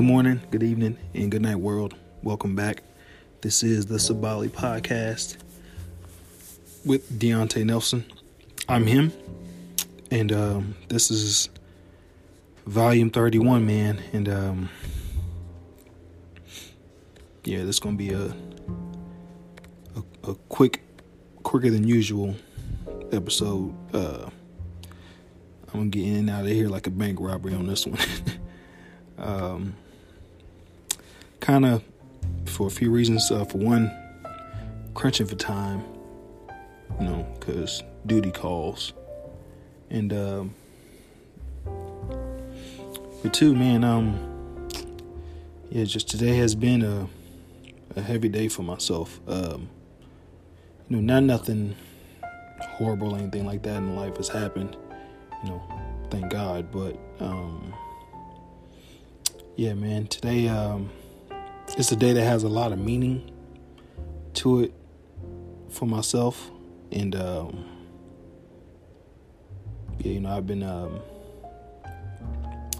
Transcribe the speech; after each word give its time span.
Good 0.00 0.06
morning, 0.06 0.40
good 0.50 0.62
evening, 0.62 0.96
and 1.12 1.30
good 1.30 1.42
night, 1.42 1.56
world. 1.56 1.94
Welcome 2.22 2.56
back. 2.56 2.82
This 3.42 3.62
is 3.62 3.84
the 3.84 3.96
Sabali 3.96 4.48
Podcast 4.48 5.36
with 6.86 7.18
De'Onte 7.18 7.66
Nelson. 7.66 8.06
I'm 8.66 8.86
him, 8.86 9.12
and 10.10 10.32
um, 10.32 10.74
this 10.88 11.10
is 11.10 11.50
volume 12.64 13.10
31, 13.10 13.66
man. 13.66 14.00
And 14.14 14.28
um, 14.30 14.70
yeah, 17.44 17.58
this 17.58 17.76
is 17.76 17.80
gonna 17.80 17.98
be 17.98 18.14
a, 18.14 18.34
a 19.96 20.30
a 20.30 20.34
quick, 20.48 20.82
quicker 21.42 21.68
than 21.68 21.86
usual 21.86 22.34
episode. 23.12 23.74
Uh, 23.92 24.30
I'm 25.74 25.80
gonna 25.80 25.90
get 25.90 26.06
in 26.06 26.16
and 26.16 26.30
out 26.30 26.46
of 26.46 26.50
here 26.52 26.70
like 26.70 26.86
a 26.86 26.90
bank 26.90 27.18
robbery 27.20 27.52
on 27.52 27.66
this 27.66 27.86
one. 27.86 28.00
um, 29.18 29.76
kind 31.50 31.66
of 31.66 31.82
for 32.44 32.68
a 32.68 32.70
few 32.70 32.92
reasons. 32.92 33.28
Uh, 33.28 33.44
for 33.44 33.58
one, 33.58 33.90
crunching 34.94 35.26
for 35.26 35.34
time, 35.34 35.82
you 37.00 37.06
know, 37.06 37.26
because 37.38 37.82
duty 38.06 38.30
calls, 38.30 38.92
and 39.90 40.12
um, 40.12 40.54
for 43.20 43.28
two, 43.30 43.52
man, 43.56 43.82
um, 43.82 44.68
yeah, 45.70 45.82
just 45.82 46.08
today 46.08 46.36
has 46.36 46.54
been 46.54 46.82
a 46.82 47.08
a 47.96 48.00
heavy 48.00 48.28
day 48.28 48.46
for 48.46 48.62
myself. 48.62 49.18
Um, 49.26 49.68
you 50.88 50.96
know, 50.96 51.00
not 51.00 51.24
nothing 51.24 51.74
horrible 52.60 53.16
or 53.16 53.18
anything 53.18 53.44
like 53.44 53.64
that 53.64 53.78
in 53.78 53.96
life 53.96 54.18
has 54.18 54.28
happened. 54.28 54.76
You 55.42 55.50
know, 55.50 55.62
thank 56.10 56.30
God. 56.30 56.70
But 56.70 56.96
um, 57.18 57.74
yeah, 59.56 59.74
man, 59.74 60.06
today 60.06 60.46
um, 60.46 60.90
it's 61.80 61.90
a 61.90 61.96
day 61.96 62.12
that 62.12 62.24
has 62.24 62.42
a 62.42 62.48
lot 62.48 62.72
of 62.72 62.78
meaning 62.78 63.30
to 64.34 64.60
it 64.60 64.74
for 65.70 65.86
myself, 65.86 66.50
and 66.92 67.16
um, 67.16 67.64
yeah, 69.98 70.12
you 70.12 70.20
know, 70.20 70.36
I've 70.36 70.46
been 70.46 70.62
um, 70.62 71.00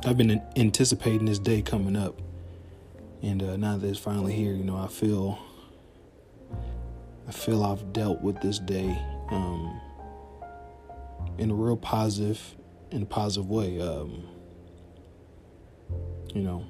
I've 0.04 0.18
been 0.18 0.42
anticipating 0.54 1.24
this 1.24 1.38
day 1.38 1.62
coming 1.62 1.96
up, 1.96 2.20
and 3.22 3.42
uh, 3.42 3.56
now 3.56 3.78
that 3.78 3.88
it's 3.88 3.98
finally 3.98 4.34
here, 4.34 4.52
you 4.52 4.64
know, 4.64 4.76
I 4.76 4.88
feel 4.88 5.38
I 7.26 7.32
feel 7.32 7.64
I've 7.64 7.94
dealt 7.94 8.20
with 8.20 8.38
this 8.42 8.58
day 8.58 8.98
um, 9.30 9.80
in 11.38 11.50
a 11.50 11.54
real 11.54 11.78
positive, 11.78 12.54
in 12.90 13.00
a 13.00 13.06
positive 13.06 13.48
way. 13.48 13.80
Um, 13.80 14.24
you 16.34 16.42
know, 16.42 16.66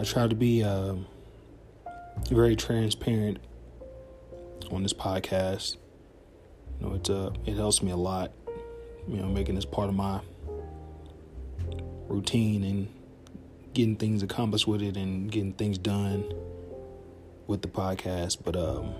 I 0.00 0.02
try 0.02 0.26
to 0.26 0.34
be 0.34 0.64
uh, 0.64 0.94
very 2.30 2.56
transparent 2.56 3.38
on 4.70 4.82
this 4.82 4.94
podcast. 4.94 5.76
You 6.80 6.86
know, 6.86 6.94
it's 6.94 7.10
uh, 7.10 7.32
it 7.44 7.56
helps 7.56 7.82
me 7.82 7.90
a 7.90 7.96
lot. 7.96 8.32
You 9.06 9.18
know, 9.18 9.26
making 9.26 9.56
this 9.56 9.66
part 9.66 9.90
of 9.90 9.94
my 9.94 10.20
routine 12.08 12.64
and 12.64 12.88
getting 13.74 13.94
things 13.96 14.22
accomplished 14.22 14.66
with 14.66 14.80
it 14.80 14.96
and 14.96 15.30
getting 15.30 15.52
things 15.52 15.76
done 15.76 16.24
with 17.46 17.60
the 17.60 17.68
podcast. 17.68 18.38
But 18.42 18.56
um, 18.56 18.94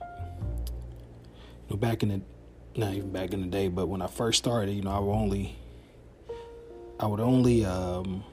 you 0.00 1.70
know, 1.70 1.76
back 1.76 2.02
in 2.02 2.08
the 2.08 2.20
not 2.74 2.92
even 2.92 3.12
back 3.12 3.32
in 3.32 3.42
the 3.42 3.46
day, 3.46 3.68
but 3.68 3.86
when 3.86 4.02
I 4.02 4.08
first 4.08 4.38
started, 4.38 4.72
you 4.72 4.82
know, 4.82 4.90
I 4.90 4.98
would 4.98 5.14
only 5.14 5.56
I 6.98 7.06
would 7.06 7.20
only 7.20 7.64
um, 7.64 8.24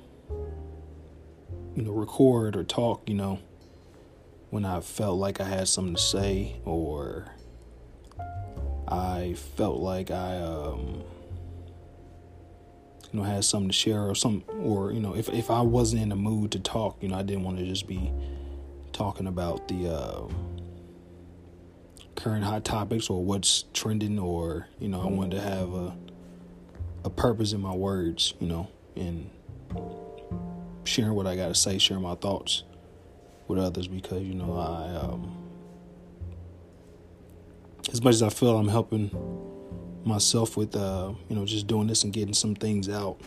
you 1.76 1.84
know 1.84 1.92
record 1.92 2.56
or 2.56 2.64
talk, 2.64 3.08
you 3.08 3.16
know, 3.16 3.40
when 4.50 4.66
I 4.66 4.80
felt 4.80 5.18
like 5.18 5.42
I 5.42 5.44
had 5.44 5.68
something 5.68 5.96
to 5.96 6.02
say 6.02 6.56
or 6.64 7.26
I 8.88 9.36
felt 9.58 9.80
like 9.80 10.12
I 10.12 10.38
um, 10.38 11.04
you 13.12 13.20
know 13.20 13.24
had 13.24 13.44
something 13.44 13.70
to 13.70 13.74
share 13.74 14.04
or 14.04 14.16
some 14.16 14.44
or 14.62 14.92
you 14.92 15.00
know 15.00 15.16
if 15.16 15.30
if 15.30 15.52
I 15.52 15.62
wasn't 15.62 16.02
in 16.02 16.10
the 16.10 16.16
mood 16.16 16.52
to 16.54 16.60
talk, 16.60 16.98
you 17.02 17.10
know, 17.10 17.18
I 17.18 17.24
didn't 17.24 17.44
want 17.44 17.58
to 17.58 17.66
just 17.66 17.88
be 17.88 18.12
talking 18.94 19.28
about 19.28 19.68
the 19.68 19.90
uh, 19.90 20.28
current 22.16 22.46
hot 22.46 22.64
topics 22.64 23.10
or 23.10 23.22
what's 23.24 23.66
trending 23.74 24.18
or 24.18 24.68
you 24.80 24.88
know 24.88 25.02
I 25.02 25.08
wanted 25.08 25.36
to 25.36 25.42
have 25.42 25.74
a 25.74 25.96
a 27.04 27.10
purpose 27.10 27.54
in 27.54 27.62
my 27.62 27.74
words, 27.74 28.34
you 28.40 28.48
know, 28.48 28.68
and 28.96 29.30
sharing 30.86 31.14
what 31.14 31.28
I 31.28 31.36
got 31.36 31.50
to 31.50 31.56
say, 31.56 31.78
sharing 31.78 32.04
my 32.04 32.16
thoughts 32.16 32.64
with 33.48 33.60
others 33.60 33.88
because 33.88 34.24
you 34.24 34.34
know 34.34 34.54
I 34.54 34.96
um, 34.96 35.38
as 37.92 38.02
much 38.02 38.16
as 38.16 38.24
I 38.24 38.30
feel 38.30 38.58
I'm 38.58 38.68
helping 38.68 39.12
myself 40.04 40.58
with 40.58 40.76
uh, 40.76 41.14
you 41.30 41.36
know 41.36 41.46
just 41.46 41.68
doing 41.68 41.88
this 41.88 42.04
and 42.04 42.14
getting 42.14 42.34
some 42.34 42.56
things 42.56 42.90
out. 42.90 43.20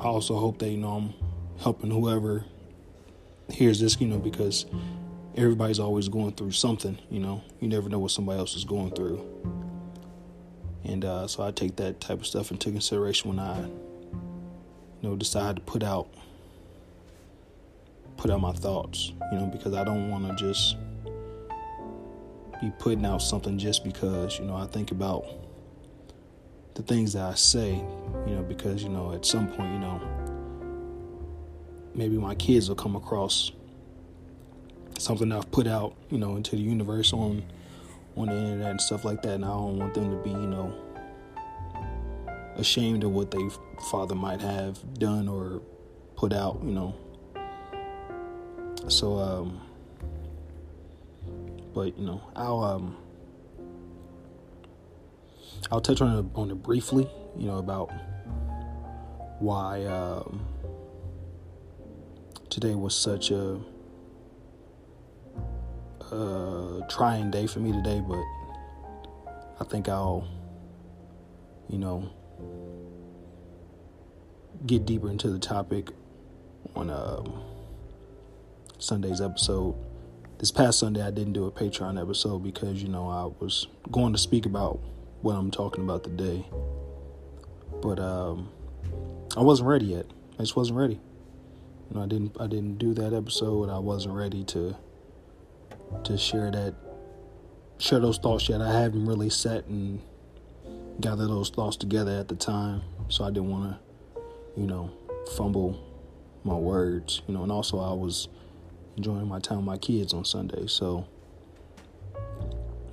I 0.00 0.04
also 0.04 0.36
hope 0.36 0.58
that 0.58 0.68
you 0.68 0.78
know 0.78 0.88
I'm 0.88 1.14
helping 1.60 1.90
whoever 1.90 2.44
hears 3.48 3.80
this, 3.80 4.00
you 4.00 4.06
know, 4.06 4.18
because 4.18 4.66
everybody's 5.36 5.78
always 5.78 6.08
going 6.08 6.32
through 6.32 6.52
something, 6.52 6.98
you 7.10 7.20
know. 7.20 7.42
You 7.60 7.68
never 7.68 7.88
know 7.88 7.98
what 7.98 8.10
somebody 8.10 8.38
else 8.38 8.54
is 8.54 8.64
going 8.64 8.92
through. 8.92 9.24
And 10.84 11.04
uh, 11.04 11.26
so 11.26 11.42
I 11.42 11.50
take 11.50 11.76
that 11.76 12.00
type 12.00 12.20
of 12.20 12.26
stuff 12.26 12.50
into 12.50 12.70
consideration 12.70 13.30
when 13.30 13.38
I, 13.38 13.60
you 13.60 15.02
know, 15.02 15.16
decide 15.16 15.56
to 15.56 15.62
put 15.62 15.82
out 15.82 16.08
put 18.26 18.34
out 18.34 18.40
my 18.40 18.52
thoughts, 18.52 19.12
you 19.30 19.38
know, 19.38 19.46
because 19.46 19.72
I 19.72 19.84
don't 19.84 20.10
want 20.10 20.26
to 20.26 20.34
just 20.34 20.76
be 22.60 22.72
putting 22.76 23.06
out 23.06 23.22
something 23.22 23.56
just 23.56 23.84
because, 23.84 24.40
you 24.40 24.44
know, 24.46 24.56
I 24.56 24.66
think 24.66 24.90
about 24.90 25.26
the 26.74 26.82
things 26.82 27.12
that 27.12 27.22
I 27.22 27.34
say, 27.34 27.74
you 28.26 28.34
know, 28.34 28.42
because, 28.42 28.82
you 28.82 28.88
know, 28.88 29.12
at 29.12 29.24
some 29.24 29.46
point, 29.46 29.72
you 29.74 29.78
know, 29.78 30.00
maybe 31.94 32.16
my 32.16 32.34
kids 32.34 32.68
will 32.68 32.74
come 32.74 32.96
across 32.96 33.52
something 34.98 35.30
I've 35.30 35.48
put 35.52 35.68
out, 35.68 35.94
you 36.10 36.18
know, 36.18 36.34
into 36.34 36.56
the 36.56 36.62
universe 36.62 37.12
on 37.12 37.44
on 38.16 38.26
the 38.26 38.34
internet 38.34 38.70
and 38.72 38.80
stuff 38.80 39.04
like 39.04 39.22
that, 39.22 39.34
and 39.34 39.44
I 39.44 39.48
don't 39.48 39.78
want 39.78 39.94
them 39.94 40.10
to 40.10 40.16
be, 40.16 40.30
you 40.30 40.36
know, 40.36 40.74
ashamed 42.56 43.04
of 43.04 43.12
what 43.12 43.30
their 43.30 43.50
father 43.88 44.16
might 44.16 44.40
have 44.40 44.80
done 44.98 45.28
or 45.28 45.62
put 46.16 46.32
out, 46.32 46.58
you 46.64 46.72
know. 46.72 46.92
So, 48.88 49.18
um, 49.18 49.60
but 51.74 51.98
you 51.98 52.06
know, 52.06 52.20
I'll 52.36 52.62
um, 52.62 52.96
I'll 55.70 55.80
touch 55.80 56.00
on 56.00 56.18
it 56.18 56.26
on 56.34 56.50
it 56.50 56.62
briefly, 56.62 57.08
you 57.36 57.46
know, 57.46 57.58
about 57.58 57.90
why 59.40 59.84
um, 59.84 60.46
today 62.48 62.74
was 62.74 62.94
such 62.94 63.30
a 63.30 63.58
uh, 66.12 66.80
trying 66.88 67.30
day 67.30 67.46
for 67.46 67.58
me 67.58 67.72
today, 67.72 68.00
but 68.06 68.22
I 69.60 69.64
think 69.64 69.88
I'll, 69.88 70.26
you 71.68 71.78
know, 71.78 72.08
get 74.64 74.86
deeper 74.86 75.10
into 75.10 75.28
the 75.30 75.38
topic 75.38 75.90
on 76.74 76.90
um, 76.90 77.42
Sunday's 78.78 79.20
episode. 79.20 79.74
This 80.38 80.50
past 80.50 80.78
Sunday, 80.78 81.02
I 81.02 81.10
didn't 81.10 81.32
do 81.32 81.46
a 81.46 81.50
Patreon 81.50 82.00
episode 82.00 82.42
because, 82.42 82.82
you 82.82 82.88
know, 82.88 83.08
I 83.08 83.24
was 83.42 83.68
going 83.90 84.12
to 84.12 84.18
speak 84.18 84.44
about 84.44 84.80
what 85.22 85.34
I'm 85.34 85.50
talking 85.50 85.82
about 85.82 86.04
today. 86.04 86.46
But 87.80 87.98
um, 87.98 88.50
I 89.36 89.40
wasn't 89.40 89.68
ready 89.68 89.86
yet. 89.86 90.06
I 90.34 90.42
just 90.42 90.56
wasn't 90.56 90.78
ready. 90.78 91.00
You 91.90 91.96
know, 91.96 92.02
I 92.02 92.06
didn't 92.06 92.36
I 92.40 92.46
didn't 92.46 92.78
do 92.78 92.94
that 92.94 93.12
episode. 93.14 93.70
I 93.70 93.78
wasn't 93.78 94.14
ready 94.14 94.44
to 94.44 94.76
to 96.04 96.18
share 96.18 96.50
that 96.50 96.74
share 97.78 98.00
those 98.00 98.18
thoughts 98.18 98.48
yet. 98.48 98.60
I 98.60 98.80
haven't 98.80 99.06
really 99.06 99.30
sat 99.30 99.66
and 99.66 100.02
gathered 101.00 101.28
those 101.28 101.50
thoughts 101.50 101.76
together 101.76 102.18
at 102.18 102.28
the 102.28 102.34
time, 102.34 102.82
so 103.08 103.24
I 103.24 103.28
didn't 103.28 103.50
want 103.50 103.72
to, 103.72 104.20
you 104.60 104.66
know, 104.66 104.90
fumble 105.36 105.82
my 106.44 106.54
words, 106.54 107.22
you 107.26 107.34
know. 107.34 107.42
And 107.42 107.52
also, 107.52 107.78
I 107.78 107.92
was 107.92 108.28
enjoying 108.96 109.28
my 109.28 109.38
time 109.38 109.58
with 109.58 109.66
my 109.66 109.78
kids 109.78 110.12
on 110.12 110.24
Sunday, 110.24 110.66
so. 110.66 111.06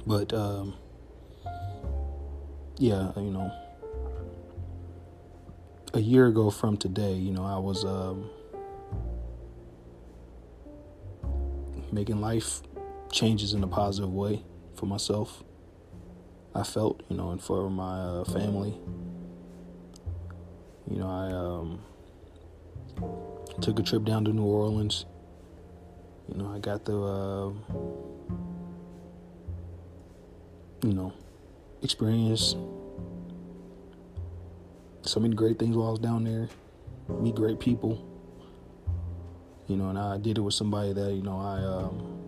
But 0.05 0.33
um, 0.33 0.73
yeah, 2.77 3.11
you 3.15 3.31
know, 3.31 3.51
a 5.94 6.00
year 6.00 6.27
ago 6.27 6.50
from 6.50 6.77
today, 6.77 7.13
you 7.13 7.31
know, 7.31 7.45
I 7.45 7.57
was 7.57 7.85
um, 7.85 8.29
making 11.91 12.19
life 12.19 12.61
changes 13.11 13.53
in 13.53 13.63
a 13.63 13.67
positive 13.67 14.13
way 14.13 14.44
for 14.75 14.85
myself. 14.85 15.44
I 16.53 16.63
felt, 16.63 17.01
you 17.09 17.15
know, 17.15 17.31
and 17.31 17.41
for 17.41 17.69
my 17.69 18.00
uh, 18.00 18.23
family. 18.25 18.77
You 20.89 21.00
know, 21.00 21.07
I 21.07 21.31
um, 21.31 21.79
Took 23.61 23.79
a 23.79 23.83
trip 23.83 24.03
down 24.03 24.25
to 24.25 24.33
New 24.33 24.44
Orleans. 24.44 25.05
You 26.29 26.37
know, 26.37 26.53
I 26.53 26.59
got 26.59 26.85
the, 26.85 26.97
uh, 26.97 27.51
you 30.83 30.93
know, 30.93 31.13
experience 31.81 32.55
so 35.05 35.19
many 35.19 35.35
great 35.35 35.59
things 35.59 35.75
while 35.75 35.87
I 35.87 35.91
was 35.91 35.99
down 35.99 36.23
there. 36.23 36.47
Meet 37.09 37.35
great 37.35 37.59
people. 37.59 38.03
You 39.67 39.77
know, 39.77 39.89
and 39.89 39.99
I 39.99 40.17
did 40.17 40.37
it 40.37 40.41
with 40.41 40.53
somebody 40.53 40.93
that, 40.93 41.13
you 41.13 41.21
know, 41.21 41.37
I 41.37 41.61
um, 41.63 42.19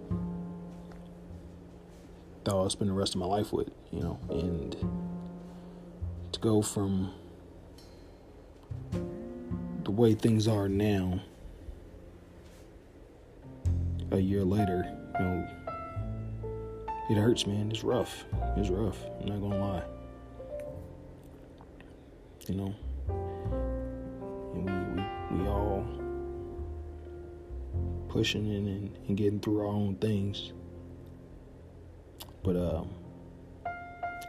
thought 2.43 2.65
I'd 2.65 2.71
spend 2.71 2.89
the 2.89 2.93
rest 2.93 3.15
of 3.15 3.21
my 3.21 3.25
life 3.25 3.51
with, 3.51 3.69
you 3.91 4.01
know, 4.01 4.19
and 4.29 4.75
to 6.31 6.39
go 6.39 6.61
from 6.61 7.13
the 9.83 9.91
way 9.91 10.13
things 10.15 10.47
are 10.47 10.67
now 10.67 11.21
a 14.15 14.21
year 14.21 14.43
later, 14.43 14.85
you 15.19 15.25
know, 15.25 15.47
it 17.09 17.17
hurts, 17.17 17.45
man. 17.45 17.69
It's 17.69 17.83
rough. 17.83 18.25
It's 18.55 18.69
rough. 18.69 18.97
I'm 19.19 19.27
not 19.27 19.41
gonna 19.41 19.59
lie. 19.59 19.83
You 22.47 22.55
know, 22.55 22.75
and 24.53 24.65
we 24.65 25.01
we, 25.01 25.43
we 25.43 25.47
all 25.49 25.85
pushing 28.07 28.47
in 28.47 28.67
and, 28.67 28.97
and 29.07 29.17
getting 29.17 29.39
through 29.39 29.59
our 29.59 29.67
own 29.67 29.95
things. 29.95 30.53
But 32.43 32.55
um, 32.55 32.89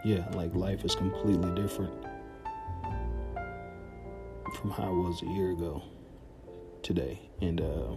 yeah, 0.04 0.26
like 0.34 0.54
life 0.54 0.84
is 0.84 0.94
completely 0.94 1.50
different 1.54 1.92
from 4.54 4.70
how 4.70 4.88
it 4.88 4.96
was 4.96 5.22
a 5.22 5.26
year 5.26 5.50
ago 5.52 5.82
today, 6.82 7.20
and 7.40 7.60
uh, 7.60 7.92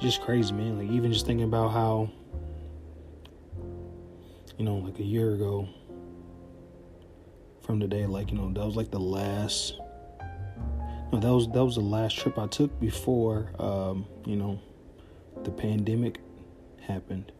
just 0.00 0.22
crazy, 0.22 0.52
man. 0.52 0.78
Like 0.78 0.90
even 0.90 1.12
just 1.12 1.26
thinking 1.26 1.46
about 1.46 1.68
how 1.68 2.10
you 4.58 4.64
know, 4.64 4.76
like 4.76 4.98
a 4.98 5.04
year 5.04 5.34
ago 5.34 5.68
from 7.62 7.78
today, 7.78 8.06
like, 8.06 8.32
you 8.32 8.36
know, 8.36 8.52
that 8.52 8.64
was 8.64 8.76
like 8.76 8.90
the 8.90 8.98
last 8.98 9.74
no, 11.12 11.20
that 11.20 11.32
was 11.32 11.48
that 11.48 11.64
was 11.64 11.76
the 11.76 11.80
last 11.80 12.18
trip 12.18 12.38
I 12.38 12.46
took 12.48 12.78
before 12.80 13.52
um, 13.58 14.06
you 14.26 14.36
know, 14.36 14.60
the 15.44 15.50
pandemic 15.50 16.20
happened. 16.80 17.32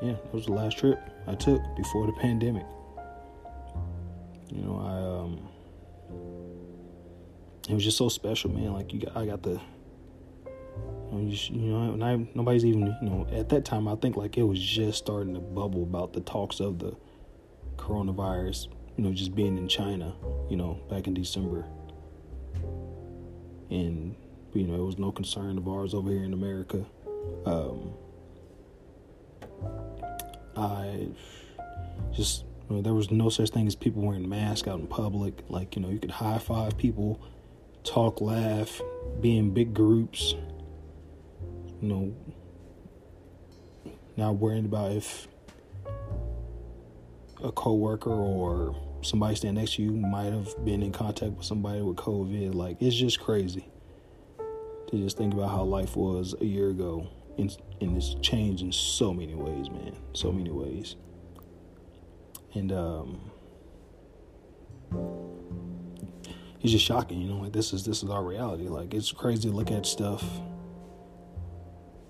Yeah, 0.00 0.12
that 0.12 0.32
was 0.32 0.46
the 0.46 0.52
last 0.52 0.78
trip 0.78 0.98
I 1.26 1.34
took 1.34 1.60
before 1.76 2.06
the 2.06 2.12
pandemic. 2.12 2.64
You 4.50 4.62
know, 4.62 4.78
I 4.78 5.22
um 5.22 5.48
it 7.68 7.74
was 7.74 7.84
just 7.84 7.98
so 7.98 8.08
special, 8.08 8.50
man. 8.50 8.72
Like 8.72 8.94
you 8.94 9.00
got, 9.00 9.16
I 9.16 9.26
got 9.26 9.42
the 9.42 9.60
you 11.10 11.18
know, 11.18 11.30
just, 11.30 11.50
you 11.50 11.70
know, 11.72 11.92
and 11.92 12.04
I, 12.04 12.16
nobody's 12.34 12.64
even, 12.64 12.94
you 13.00 13.08
know, 13.08 13.26
at 13.32 13.48
that 13.50 13.64
time, 13.64 13.88
I 13.88 13.96
think 13.96 14.16
like 14.16 14.36
it 14.36 14.42
was 14.42 14.60
just 14.60 14.98
starting 14.98 15.34
to 15.34 15.40
bubble 15.40 15.82
about 15.82 16.12
the 16.12 16.20
talks 16.20 16.60
of 16.60 16.78
the 16.78 16.96
coronavirus, 17.76 18.68
you 18.96 19.04
know, 19.04 19.12
just 19.12 19.34
being 19.34 19.56
in 19.56 19.68
China, 19.68 20.14
you 20.50 20.56
know, 20.56 20.80
back 20.90 21.06
in 21.06 21.14
December. 21.14 21.64
And, 23.70 24.14
you 24.52 24.66
know, 24.66 24.74
it 24.74 24.84
was 24.84 24.98
no 24.98 25.12
concern 25.12 25.58
of 25.58 25.68
ours 25.68 25.94
over 25.94 26.10
here 26.10 26.24
in 26.24 26.32
America. 26.32 26.84
Um, 27.46 27.92
I 30.56 31.08
just, 32.12 32.44
you 32.68 32.76
know, 32.76 32.82
there 32.82 32.94
was 32.94 33.10
no 33.10 33.28
such 33.30 33.50
thing 33.50 33.66
as 33.66 33.74
people 33.74 34.02
wearing 34.02 34.28
masks 34.28 34.68
out 34.68 34.80
in 34.80 34.86
public. 34.86 35.42
Like, 35.48 35.76
you 35.76 35.82
know, 35.82 35.88
you 35.88 35.98
could 35.98 36.10
high 36.10 36.38
five 36.38 36.76
people, 36.76 37.20
talk, 37.84 38.20
laugh, 38.20 38.80
be 39.20 39.38
in 39.38 39.54
big 39.54 39.72
groups 39.72 40.34
you 41.80 41.88
know, 41.88 42.14
not 44.16 44.36
worrying 44.36 44.64
about 44.64 44.92
if 44.92 45.28
a 47.42 47.52
coworker 47.52 48.10
or 48.10 48.74
somebody 49.02 49.36
standing 49.36 49.62
next 49.62 49.76
to 49.76 49.82
you 49.82 49.92
might 49.92 50.32
have 50.32 50.52
been 50.64 50.82
in 50.82 50.92
contact 50.92 51.32
with 51.32 51.46
somebody 51.46 51.80
with 51.80 51.96
COVID. 51.96 52.54
Like 52.54 52.82
it's 52.82 52.96
just 52.96 53.20
crazy 53.20 53.68
to 54.88 54.96
just 54.96 55.16
think 55.16 55.34
about 55.34 55.50
how 55.50 55.62
life 55.62 55.96
was 55.96 56.34
a 56.40 56.44
year 56.44 56.70
ago, 56.70 57.06
and, 57.36 57.56
and 57.80 57.96
it's 57.96 58.14
changed 58.22 58.62
in 58.62 58.72
so 58.72 59.12
many 59.12 59.34
ways, 59.34 59.70
man. 59.70 59.94
So 60.14 60.32
many 60.32 60.50
ways, 60.50 60.96
and 62.54 62.72
um, 62.72 63.30
it's 66.60 66.72
just 66.72 66.84
shocking. 66.84 67.20
You 67.20 67.28
know, 67.28 67.36
like 67.36 67.52
this 67.52 67.72
is 67.72 67.84
this 67.84 68.02
is 68.02 68.10
our 68.10 68.24
reality. 68.24 68.68
Like 68.68 68.94
it's 68.94 69.12
crazy 69.12 69.48
to 69.48 69.54
look 69.54 69.70
at 69.70 69.86
stuff 69.86 70.24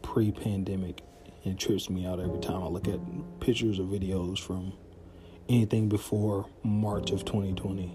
pre-pandemic 0.09 1.03
and 1.45 1.53
it 1.53 1.59
trips 1.59 1.91
me 1.91 2.07
out 2.07 2.19
every 2.19 2.41
time 2.41 2.63
I 2.63 2.67
look 2.67 2.89
at 2.89 2.99
pictures 3.41 3.79
or 3.79 3.83
videos 3.83 4.39
from 4.39 4.73
anything 5.51 5.91
before 5.91 6.47
March 6.63 7.11
of 7.11 7.27
2020. 7.27 7.93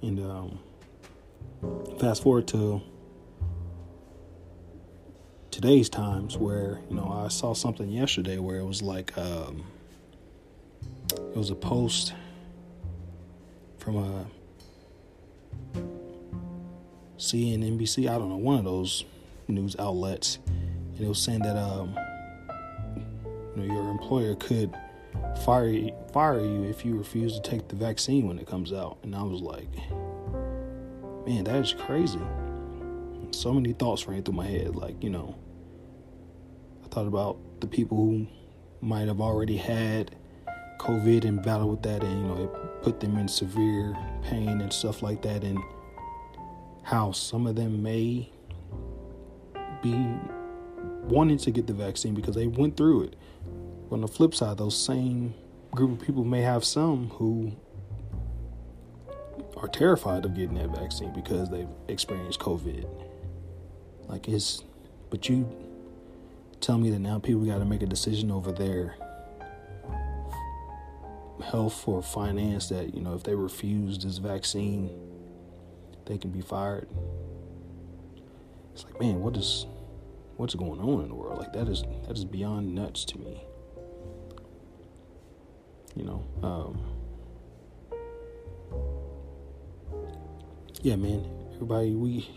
And 0.00 0.18
um, 0.18 0.58
fast 2.00 2.22
forward 2.22 2.48
to 2.48 2.80
today's 5.50 5.90
times 5.90 6.38
where, 6.38 6.80
you 6.88 6.96
know, 6.96 7.22
I 7.24 7.28
saw 7.28 7.52
something 7.52 7.90
yesterday 7.90 8.38
where 8.38 8.56
it 8.56 8.64
was 8.64 8.80
like 8.80 9.16
um, 9.18 9.62
it 11.12 11.36
was 11.36 11.50
a 11.50 11.54
post 11.54 12.14
from 13.76 13.96
a 13.96 14.26
CNNBC, 17.18 18.08
I 18.08 18.18
don't 18.18 18.30
know, 18.30 18.36
one 18.36 18.58
of 18.58 18.64
those 18.64 19.04
news 19.48 19.76
outlets, 19.78 20.38
and 20.46 21.00
it 21.00 21.08
was 21.08 21.20
saying 21.20 21.40
that 21.40 21.56
um, 21.56 21.96
you 23.56 23.62
know 23.62 23.74
your 23.74 23.90
employer 23.90 24.34
could 24.36 24.76
fire 25.44 25.72
fire 26.12 26.40
you 26.40 26.64
if 26.64 26.84
you 26.84 26.96
refuse 26.96 27.38
to 27.38 27.50
take 27.50 27.68
the 27.68 27.76
vaccine 27.76 28.26
when 28.26 28.38
it 28.38 28.46
comes 28.46 28.72
out. 28.72 28.98
And 29.02 29.14
I 29.14 29.22
was 29.22 29.40
like, 29.40 29.70
man, 31.26 31.44
that 31.44 31.56
is 31.56 31.72
crazy. 31.72 32.20
So 33.30 33.52
many 33.52 33.72
thoughts 33.72 34.06
ran 34.06 34.22
through 34.22 34.34
my 34.34 34.46
head. 34.46 34.76
Like 34.76 35.02
you 35.02 35.10
know, 35.10 35.36
I 36.84 36.88
thought 36.88 37.06
about 37.06 37.38
the 37.60 37.66
people 37.66 37.96
who 37.96 38.26
might 38.80 39.08
have 39.08 39.20
already 39.20 39.56
had 39.56 40.14
COVID 40.78 41.24
and 41.24 41.42
battled 41.42 41.70
with 41.70 41.82
that, 41.82 42.02
and 42.02 42.20
you 42.20 42.26
know, 42.26 42.44
it 42.44 42.82
put 42.82 43.00
them 43.00 43.18
in 43.18 43.28
severe 43.28 43.96
pain 44.22 44.60
and 44.60 44.72
stuff 44.72 45.02
like 45.02 45.22
that, 45.22 45.42
and 45.42 45.58
how 46.82 47.12
some 47.12 47.46
of 47.46 47.56
them 47.56 47.82
may 47.82 48.30
be 49.82 49.94
wanting 51.08 51.38
to 51.38 51.50
get 51.50 51.66
the 51.66 51.72
vaccine 51.72 52.14
because 52.14 52.34
they 52.34 52.46
went 52.46 52.76
through 52.76 53.04
it. 53.04 53.16
On 53.90 54.00
the 54.00 54.08
flip 54.08 54.34
side, 54.34 54.58
those 54.58 54.76
same 54.76 55.34
group 55.70 56.00
of 56.00 56.06
people 56.06 56.24
may 56.24 56.42
have 56.42 56.64
some 56.64 57.08
who 57.10 57.52
are 59.56 59.68
terrified 59.68 60.24
of 60.24 60.34
getting 60.34 60.54
that 60.54 60.68
vaccine 60.68 61.12
because 61.12 61.50
they've 61.50 61.68
experienced 61.88 62.38
COVID. 62.40 62.86
Like 64.08 64.28
it's, 64.28 64.62
but 65.10 65.28
you 65.28 65.48
tell 66.60 66.78
me 66.78 66.90
that 66.90 66.98
now 66.98 67.18
people 67.18 67.44
got 67.44 67.58
to 67.58 67.64
make 67.64 67.82
a 67.82 67.86
decision 67.86 68.30
over 68.30 68.52
their 68.52 68.96
health 71.44 71.86
or 71.86 72.02
finance 72.02 72.68
that 72.68 72.94
you 72.94 73.00
know 73.00 73.14
if 73.14 73.22
they 73.22 73.34
refuse 73.34 73.98
this 73.98 74.18
vaccine, 74.18 74.90
they 76.06 76.18
can 76.18 76.30
be 76.30 76.40
fired. 76.40 76.88
It's 78.78 78.84
like, 78.84 79.00
man, 79.00 79.18
what 79.18 79.36
is 79.36 79.66
what's 80.36 80.54
going 80.54 80.78
on 80.78 81.02
in 81.02 81.08
the 81.08 81.14
world? 81.16 81.40
Like 81.40 81.52
that 81.52 81.66
is 81.68 81.82
that 82.06 82.16
is 82.16 82.24
beyond 82.24 82.76
nuts 82.76 83.04
to 83.06 83.18
me. 83.18 83.42
You 85.96 86.04
know, 86.04 86.24
um, 86.44 86.80
yeah, 90.80 90.94
man. 90.94 91.28
Everybody, 91.54 91.96
we 91.96 92.30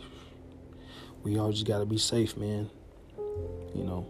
we 1.21 1.38
all 1.38 1.51
just 1.51 1.67
gotta 1.67 1.86
be 1.86 2.00
safe, 2.00 2.36
man. 2.36 2.71
You 3.75 3.83
know, 3.83 4.07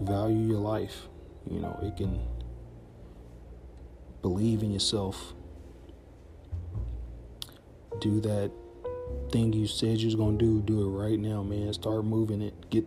value 0.00 0.48
your 0.48 0.58
life. 0.58 1.06
You 1.48 1.60
know, 1.60 1.78
it 1.80 1.96
can 1.96 2.18
believe 4.20 4.64
in 4.64 4.72
yourself. 4.72 5.32
Do 8.00 8.20
that 8.22 8.50
thing 9.30 9.52
you 9.52 9.66
said 9.66 9.98
you 9.98 10.06
was 10.06 10.14
gonna 10.14 10.38
do, 10.38 10.60
do 10.62 10.82
it 10.82 10.90
right 10.90 11.18
now, 11.18 11.42
man. 11.42 11.72
Start 11.72 12.04
moving 12.04 12.40
it. 12.40 12.70
Get 12.70 12.86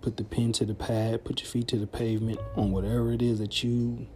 put 0.00 0.16
the 0.16 0.24
pen 0.24 0.52
to 0.52 0.64
the 0.64 0.74
pad, 0.74 1.24
put 1.24 1.40
your 1.40 1.48
feet 1.48 1.68
to 1.68 1.76
the 1.76 1.86
pavement 1.86 2.38
on 2.56 2.72
whatever 2.72 3.12
it 3.12 3.22
is 3.22 3.38
that 3.38 3.62
you 3.62 4.06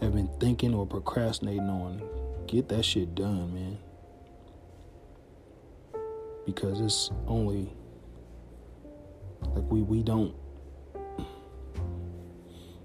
have 0.00 0.14
been 0.14 0.30
thinking 0.40 0.74
or 0.74 0.86
procrastinating 0.86 1.68
on. 1.68 2.02
Get 2.46 2.68
that 2.68 2.84
shit 2.84 3.14
done, 3.14 3.54
man. 3.54 3.78
Because 6.46 6.80
it's 6.80 7.10
only 7.26 7.72
like 9.54 9.64
we 9.70 9.82
we 9.82 10.02
don't 10.02 10.34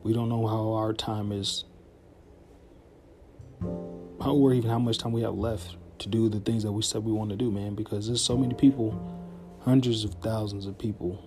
we 0.03 0.13
don't 0.13 0.29
know 0.29 0.47
how 0.47 0.73
our 0.73 0.93
time 0.93 1.31
is 1.31 1.65
how 4.21 4.33
or 4.33 4.53
even 4.53 4.69
how 4.69 4.79
much 4.79 4.97
time 4.97 5.11
we 5.11 5.21
have 5.21 5.35
left 5.35 5.75
to 5.99 6.09
do 6.09 6.29
the 6.29 6.39
things 6.39 6.63
that 6.63 6.71
we 6.71 6.81
said 6.81 7.03
we 7.03 7.11
want 7.11 7.29
to 7.29 7.35
do, 7.35 7.51
man, 7.51 7.75
because 7.75 8.07
there's 8.07 8.21
so 8.21 8.37
many 8.37 8.53
people, 8.53 8.91
hundreds 9.61 10.03
of 10.03 10.13
thousands 10.15 10.65
of 10.65 10.77
people, 10.77 11.23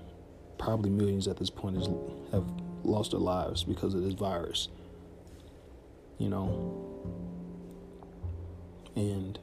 probably 0.58 0.90
millions 0.90 1.28
at 1.28 1.36
this 1.36 1.50
point, 1.50 1.76
is, 1.76 1.88
have 2.32 2.44
lost 2.82 3.12
their 3.12 3.20
lives 3.20 3.64
because 3.64 3.94
of 3.94 4.02
this 4.02 4.14
virus. 4.14 4.68
You 6.18 6.28
know? 6.28 6.88
And 8.96 9.38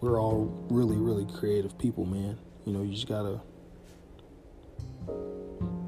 we're 0.00 0.20
all 0.20 0.66
really, 0.70 0.96
really 0.96 1.26
creative 1.38 1.76
people, 1.78 2.04
man. 2.04 2.38
You 2.64 2.72
know, 2.72 2.82
you 2.82 2.92
just 2.92 3.08
gotta 3.08 3.40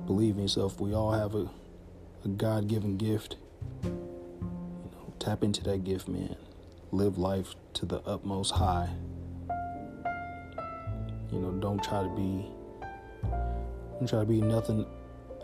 believe 0.06 0.37
in 0.37 0.42
yourself. 0.42 0.80
We 0.80 0.94
all 0.94 1.12
have 1.12 1.35
a, 1.35 1.49
a 2.25 2.29
God 2.29 2.69
given 2.69 2.97
gift. 2.97 3.37
You 3.85 3.91
know, 3.91 5.13
tap 5.19 5.43
into 5.43 5.63
that 5.65 5.85
gift, 5.85 6.09
man. 6.09 6.37
Live 6.91 7.19
life 7.19 7.55
to 7.75 7.87
the 7.87 8.01
utmost 8.01 8.53
high. 8.53 8.89
You 11.31 11.39
know, 11.41 11.53
don't 11.53 11.83
try 11.83 12.03
to 12.03 12.09
be 12.09 12.47
don't 13.99 14.09
try 14.09 14.21
to 14.21 14.25
be 14.25 14.41
nothing 14.41 14.87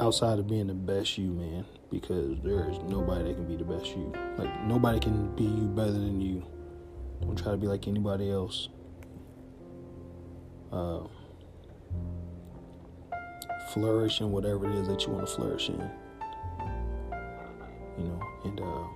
outside 0.01 0.39
of 0.39 0.49
being 0.49 0.69
the 0.69 0.75
best 0.75 1.19
you, 1.19 1.31
man, 1.31 1.65
because 1.91 2.39
there 2.43 2.71
is 2.71 2.79
nobody 2.89 3.25
that 3.25 3.35
can 3.35 3.47
be 3.47 3.57
the 3.57 3.65
best 3.65 3.87
you. 3.87 4.13
Like 4.37 4.65
nobody 4.65 5.01
can 5.01 5.35
be 5.35 5.45
you 5.45 5.67
better 5.69 5.93
than 5.93 6.21
you. 6.21 6.45
Don't 7.21 7.37
try 7.37 7.53
to 7.53 7.59
be 7.59 7.67
like 7.67 7.89
anybody 7.89 8.31
else. 8.31 8.69
Uh, 10.73 11.01
flourish 13.73 14.21
in 14.21 14.31
whatever 14.31 14.69
it 14.69 14.75
is 14.77 14.89
that 14.89 15.07
you 15.07 15.13
want 15.13 15.27
to 15.27 15.35
flourish 15.35 15.69
in. 15.69 15.91
You 17.99 18.05
know, 18.05 18.21
and 18.45 18.61
uh, 18.61 18.87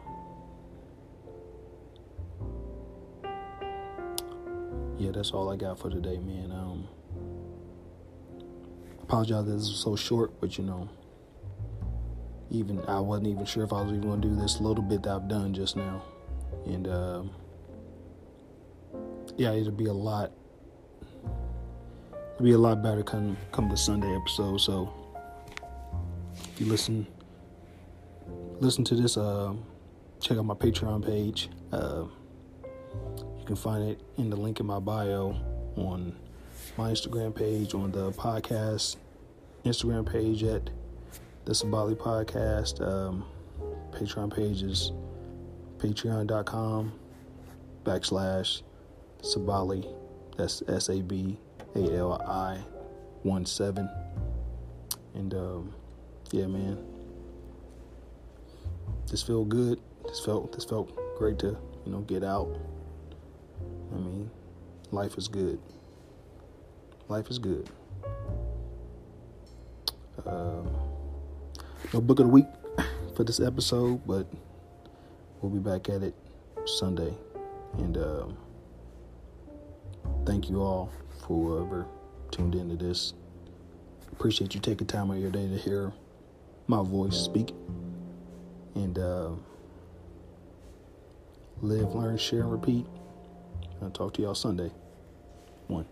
yeah, 4.99 5.11
that's 5.13 5.31
all 5.31 5.51
I 5.51 5.57
got 5.57 5.79
for 5.79 5.89
today, 5.89 6.19
man. 6.19 6.51
Um, 6.51 6.89
apologize 9.03 9.47
that 9.47 9.53
this 9.53 9.69
was 9.69 9.79
so 9.79 9.95
short, 9.95 10.41
but 10.41 10.59
you 10.59 10.65
know, 10.65 10.89
even 12.51 12.81
I 12.87 12.99
wasn't 13.01 13.29
even 13.29 13.45
sure 13.45 13.65
if 13.65 13.73
I 13.73 13.83
was 13.83 13.93
even 13.93 14.21
to 14.21 14.29
do 14.29 14.35
this 14.35 14.61
little 14.61 14.83
bit 14.83 15.03
that 15.05 15.11
I've 15.11 15.29
done 15.29 15.55
just 15.55 15.77
now, 15.77 16.03
and 16.67 16.89
um, 16.89 17.31
yeah, 19.37 19.53
it'll 19.53 19.73
be 19.73 19.87
a 19.87 19.93
lot. 19.93 20.33
It'll 22.35 22.45
be 22.45 22.53
a 22.53 22.59
lot 22.59 22.83
better 22.83 23.03
come 23.05 23.37
come 23.53 23.69
the 23.69 23.77
Sunday 23.77 24.13
episode. 24.15 24.61
So 24.61 24.93
if 26.35 26.61
you 26.61 26.67
listen 26.67 27.07
listen 28.61 28.85
to 28.85 28.95
this, 28.95 29.17
uh, 29.17 29.55
check 30.21 30.39
out 30.39 30.45
my 30.45 30.55
Patreon 30.55 31.05
page. 31.05 31.49
Uh, 31.73 32.05
you 33.39 33.45
can 33.47 33.57
find 33.57 33.89
it 33.89 34.01
in 34.17 34.31
the 34.31 34.37
link 34.37 34.61
in 34.61 34.67
my 34.67 34.79
bio 34.79 35.37
on 35.77 36.17
my 36.77 36.91
Instagram 36.91 37.35
page, 37.35 37.75
on 37.75 37.93
the 37.93 38.11
podcast 38.13 38.97
Instagram 39.65 40.11
page 40.11 40.43
at 40.45 40.71
the 41.45 41.53
Sabali 41.53 41.95
Podcast. 41.95 42.81
Um, 42.87 43.25
Patreon 43.93 44.35
page 44.35 44.63
is 44.63 44.93
patreon.com 45.79 46.93
backslash 47.85 48.63
Sabali. 49.23 49.95
That's 50.37 50.63
S 50.69 50.89
A 50.89 51.01
B 51.01 51.39
A 51.75 51.97
L 51.97 52.13
I 52.27 52.59
1 53.23 53.47
7. 53.47 53.89
And 55.15 55.35
um, 55.35 55.75
yeah, 56.33 56.47
man. 56.47 56.98
This 59.11 59.23
felt 59.23 59.49
good. 59.49 59.81
This 60.07 60.21
felt 60.21 60.53
this 60.53 60.65
felt 60.65 60.95
great 61.17 61.39
to, 61.39 61.57
you 61.87 61.93
know, 61.93 62.01
get 62.01 62.23
out. 62.23 62.49
I 63.93 63.97
mean, 63.97 64.31
life 64.91 65.17
is 65.17 65.29
good. 65.29 65.59
Life 67.09 67.31
is 67.31 67.39
good. 67.39 67.69
Um, 70.27 70.69
no 71.95 72.01
book 72.03 72.21
of 72.21 72.27
the 72.27 72.33
week 72.33 72.47
for 73.17 73.25
this 73.25 73.41
episode, 73.41 74.07
but 74.07 74.27
we'll 75.41 75.53
be 75.53 75.59
back 75.59 75.89
at 75.89 76.03
it 76.03 76.15
Sunday. 76.67 77.15
And 77.79 77.97
um, 77.97 78.37
thank 80.27 80.51
you 80.51 80.61
all 80.61 80.93
for 81.21 81.59
whoever 81.59 81.87
tuned 82.31 82.55
into 82.55 82.77
this. 82.77 83.15
Appreciate 84.13 84.55
you 84.55 84.61
taking 84.61 84.87
time 84.87 85.11
out 85.11 85.17
of 85.17 85.23
your 85.23 85.31
day 85.31 85.49
to 85.49 85.57
hear 85.57 85.93
my 86.67 86.83
voice 86.83 87.17
speak. 87.17 87.55
And 88.79 88.97
uh, 88.97 89.31
live, 91.63 91.97
learn, 91.97 92.17
share, 92.17 92.43
and 92.43 92.53
repeat. 92.53 92.87
I'll 93.83 93.91
talk 93.91 94.15
to 94.15 94.23
y'all 94.23 94.37
Sunday. 94.37 94.71
One. 95.67 95.85